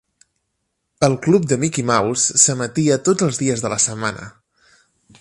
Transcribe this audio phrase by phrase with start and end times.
[1.07, 4.31] El "Club de Mickey Mouse" s'emetia tots els dies de la setmana.